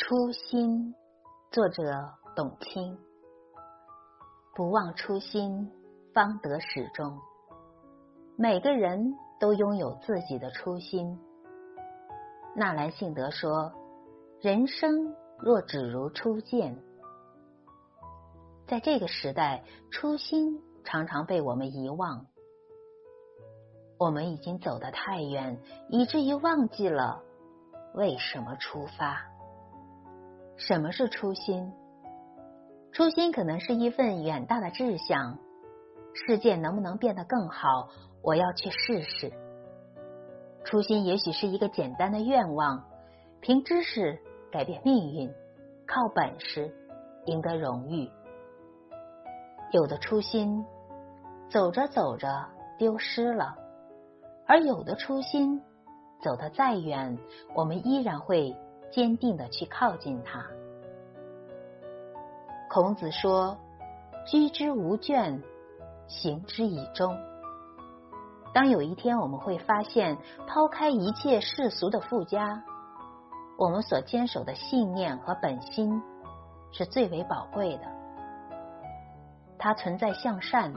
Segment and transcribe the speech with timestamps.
[0.00, 0.94] 初心，
[1.50, 1.82] 作者
[2.36, 2.96] 董卿。
[4.54, 5.72] 不忘初心，
[6.14, 7.18] 方得始终。
[8.36, 11.18] 每个人都拥有自己的初心。
[12.54, 13.72] 纳兰性德说
[14.40, 16.78] ：“人生若只如初见。”
[18.68, 22.24] 在这个时代，初心常常被我们遗忘。
[23.98, 25.60] 我们已经走得太远，
[25.90, 27.20] 以至于忘记了
[27.94, 29.26] 为什么出发。
[30.58, 31.72] 什么是初心？
[32.90, 35.38] 初心可能是一份远大的志向，
[36.12, 37.88] 世界能不能变得更好？
[38.22, 39.32] 我要去试试。
[40.64, 42.84] 初心也许是一个简单的愿望，
[43.40, 44.18] 凭知识
[44.50, 45.32] 改变命运，
[45.86, 46.74] 靠本事
[47.26, 48.10] 赢得荣誉。
[49.70, 50.66] 有的初心
[51.50, 52.46] 走着走着
[52.78, 53.56] 丢失了，
[54.44, 55.62] 而有的初心
[56.20, 57.16] 走得再远，
[57.54, 58.56] 我们依然会。
[58.90, 60.44] 坚定的去靠近他。
[62.70, 63.58] 孔子说
[64.26, 65.42] ：“居之无倦，
[66.06, 67.16] 行之以忠。”
[68.52, 72.62] 当有一天我们会发现，抛开一切世俗的附加，
[73.56, 76.02] 我们所坚守的信念和本心
[76.72, 77.84] 是最为宝贵的。
[79.58, 80.74] 它存在向善、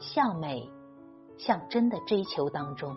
[0.00, 0.70] 向美、
[1.38, 2.96] 向真的追求当中。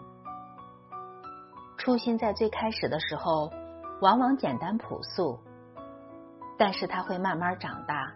[1.78, 3.52] 初心在最开始的时候。
[4.02, 5.40] 往往简单朴素，
[6.58, 8.12] 但是它会慢慢长大，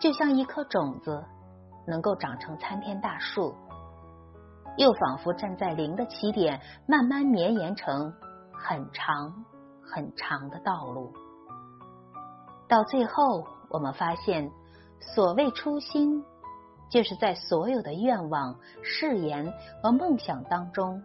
[0.00, 1.22] 就像一颗种子
[1.86, 3.54] 能够长成参天大树，
[4.78, 8.14] 又仿佛站在零的起点，慢慢绵延成
[8.54, 9.44] 很长
[9.82, 11.12] 很长的道路。
[12.66, 14.50] 到最后，我们发现，
[14.98, 16.24] 所谓初心，
[16.88, 21.02] 就是在所有的愿望、誓言和梦想当中，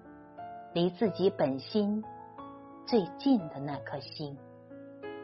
[0.73, 2.01] 离自己本心。
[2.87, 4.33] 最近的那颗星。